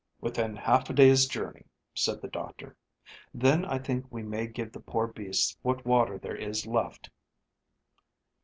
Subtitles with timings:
[0.19, 2.75] "Within half a day's journey," said the doctor.
[3.35, 7.11] "Then I think we may give the poor beasts what water there is left."